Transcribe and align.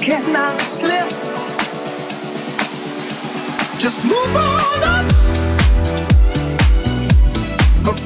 cannot 0.00 0.60
slip. 0.60 1.08
Just 3.78 4.04
move 4.04 4.36
on 4.36 4.82
up. 4.82 5.06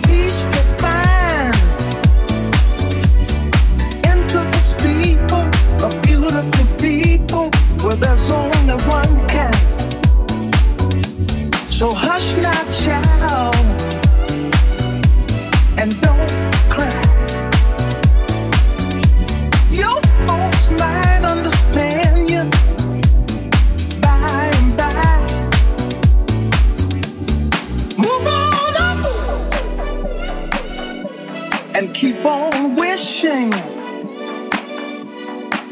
Peace 0.07 0.43
will 0.45 0.71
find 0.83 1.55
into 4.11 4.41
people, 4.83 5.45
a 5.87 5.89
beautiful 6.03 6.67
people 6.79 7.51
where 7.83 7.97
there's 7.97 8.31
only 8.31 8.75
one. 8.85 9.21
So 11.81 11.95
hush 11.95 12.37
now, 12.37 12.63
child. 12.75 13.60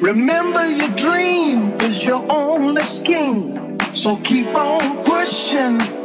Remember 0.03 0.67
your 0.67 0.91
dream 0.97 1.73
is 1.81 2.05
your 2.05 2.23
only 2.31 2.83
scheme. 2.83 3.79
So 3.95 4.17
keep 4.17 4.49
on 4.49 5.03
pushing. 5.03 5.98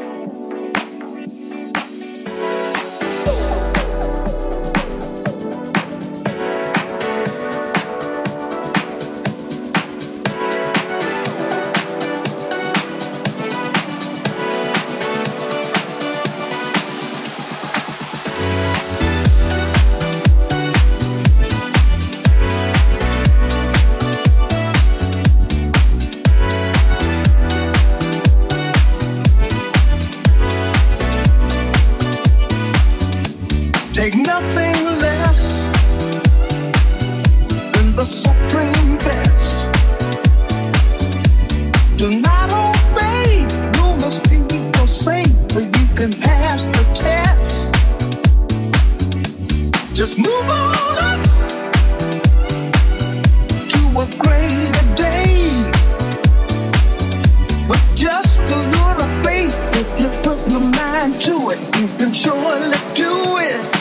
can 61.04 61.20
do 61.20 61.50
it, 61.50 61.60
you 61.82 61.88
can 61.98 62.14
surely 62.14 62.72
do 62.96 63.12
it. 63.38 63.73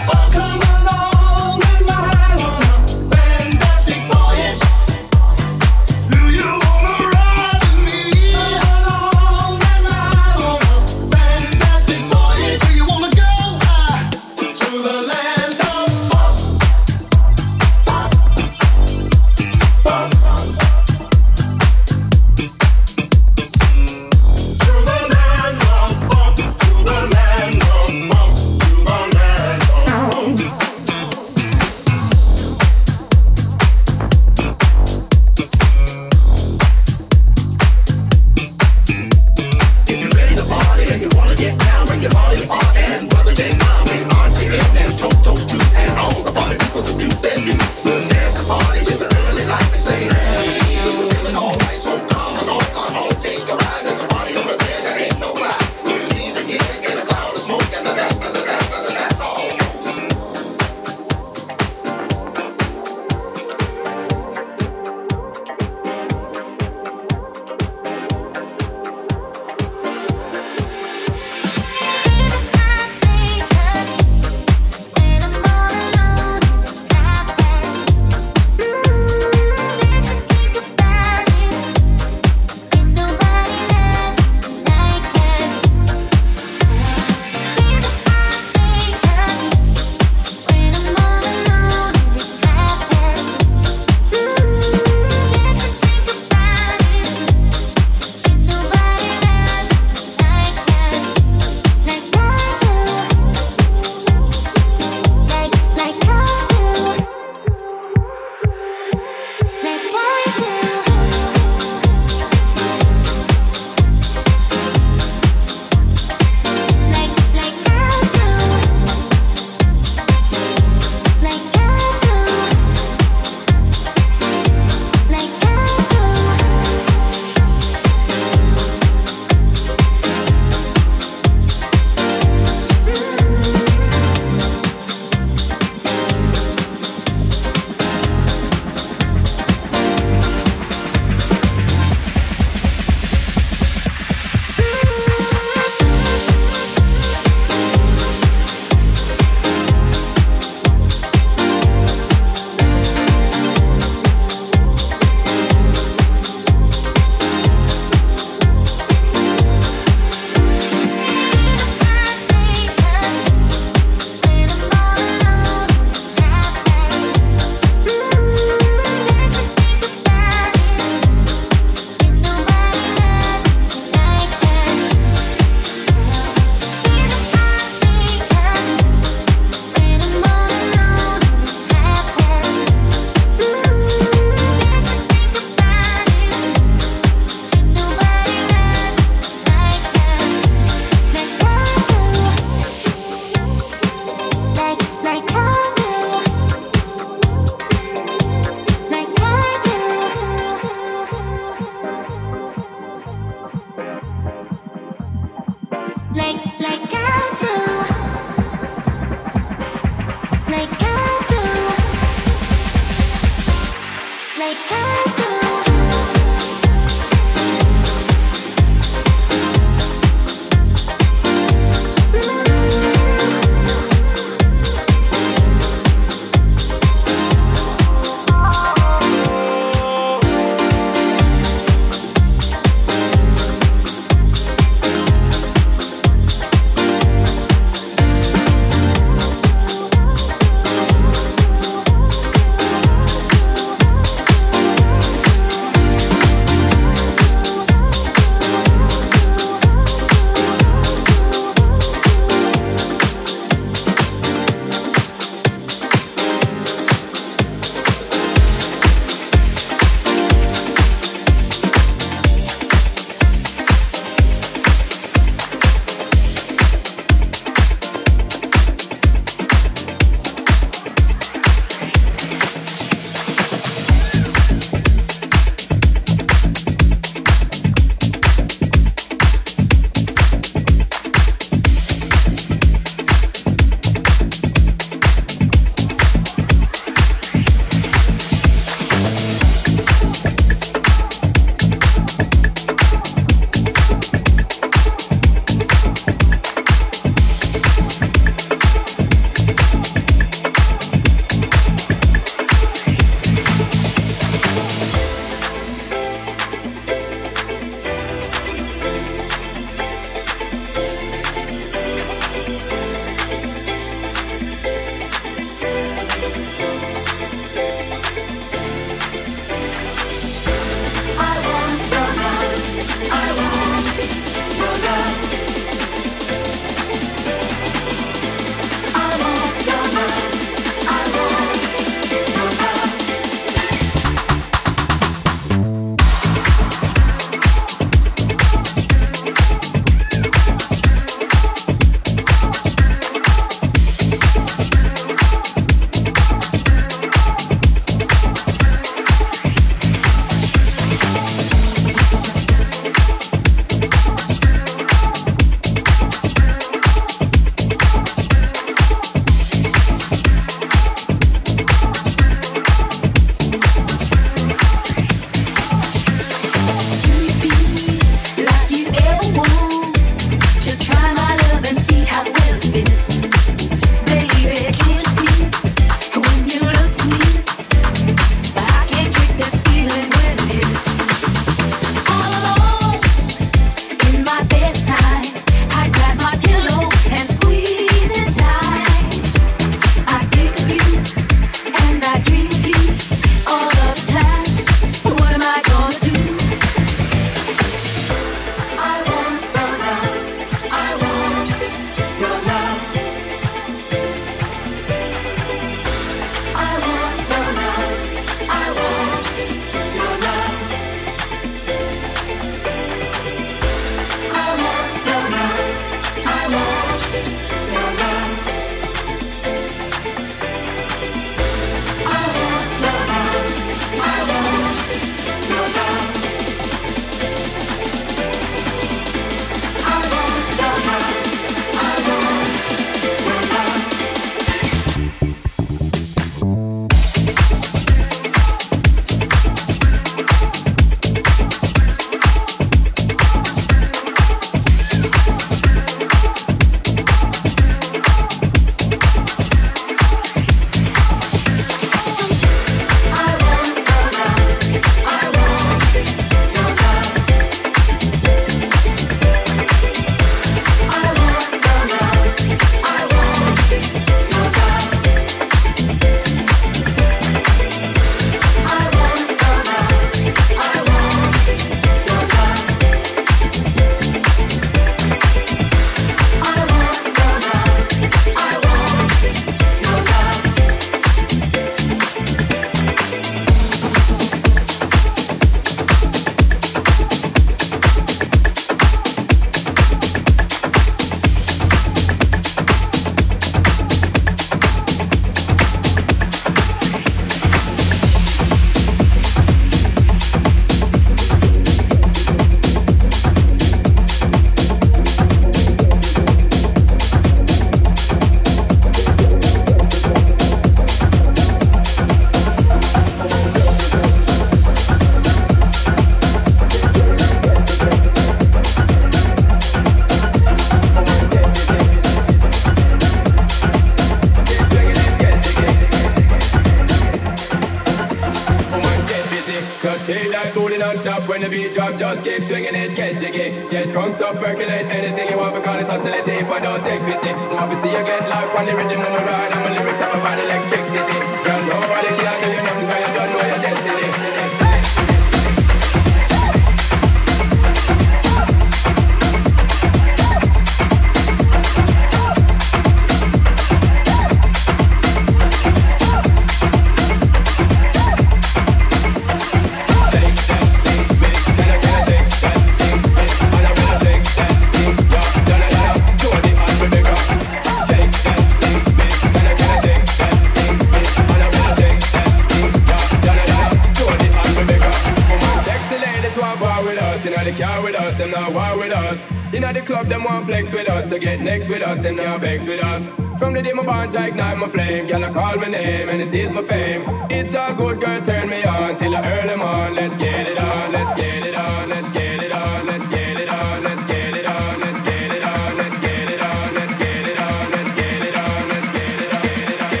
It 586.84 587.06
my. 587.06 587.26
It's 587.30 587.54
a 587.54 587.74
good 587.76 588.00
girl, 588.00 588.24
turn 588.24 588.48
me 588.48 588.64
on 588.64 588.98
till 588.98 589.14
I 589.14 589.22
earn 589.22 589.46
them 589.48 589.62
on. 589.62 589.94
Let's 589.94 590.16
get 590.16 590.46
it 590.46 590.58
on, 590.58 590.92
let's 590.92 591.20
get 591.20 591.46
it 591.46 591.56
on, 591.56 591.88
let's 591.88 592.12
get 592.12 592.42
it 592.42 592.52
on, 592.52 592.86
let's 592.86 593.08
get 593.08 593.40
it 593.40 593.48
on, 593.48 593.82
let's 593.82 594.06
get 594.06 594.36
it 594.36 594.46
on, 594.46 594.80
let's 594.80 594.98
get 594.98 595.32
it 595.32 595.44
on, 595.44 595.76
let's 595.76 596.00
get 596.00 596.30
it 596.30 596.42
on, 596.42 596.74
let's 596.74 596.94
get 596.98 597.28
it 597.28 597.40
on, 597.40 597.70
let's 597.70 597.94
get 597.94 598.18
it 598.18 598.36
on, 598.36 598.68
let's 598.68 598.92
get 598.92 599.20
it 599.20 599.32
on. 599.32 600.00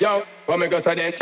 Yo, 0.00 0.22
what 0.46 0.58
me 0.58 0.68
go 0.68 0.80
so 0.80 0.94
then 0.94 1.12